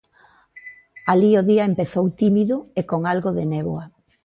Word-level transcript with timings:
Alí 1.11 1.31
o 1.39 1.45
día 1.49 1.69
empezou 1.71 2.05
tímido 2.21 2.55
e 2.79 2.81
con 2.89 3.01
algo 3.13 3.29
de 3.37 3.43
néboa. 3.53 3.83